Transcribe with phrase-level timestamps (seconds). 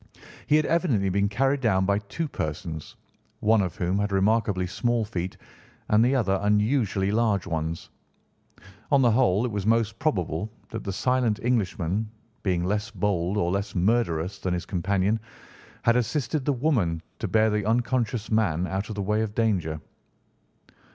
[0.47, 2.95] He had evidently been carried down by two persons,
[3.39, 5.37] one of whom had remarkably small feet
[5.89, 7.91] and the other unusually large ones.
[8.91, 12.09] On the whole, it was most probable that the silent Englishman,
[12.41, 15.19] being less bold or less murderous than his companion,
[15.83, 19.79] had assisted the woman to bear the unconscious man out of the way of danger.